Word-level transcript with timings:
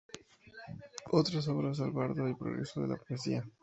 Otras 1.11 1.47
obras: 1.47 1.77
"El 1.77 1.91
bardo" 1.91 2.27
y 2.27 2.33
"Progreso 2.33 2.81
de 2.81 2.87
la 2.87 2.95
poesía". 2.97 3.45